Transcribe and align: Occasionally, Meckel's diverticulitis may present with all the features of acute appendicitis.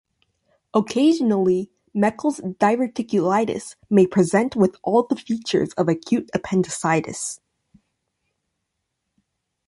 Occasionally, 0.73 1.69
Meckel's 1.95 2.39
diverticulitis 2.39 3.75
may 3.87 4.07
present 4.07 4.55
with 4.55 4.75
all 4.81 5.03
the 5.03 5.15
features 5.15 5.73
of 5.73 5.87
acute 5.89 6.27
appendicitis. 6.33 7.39